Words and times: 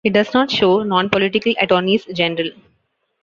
It 0.03 0.13
does 0.13 0.33
not 0.33 0.49
show 0.49 0.81
non-political 0.81 1.53
attorneys-general. 1.61 2.53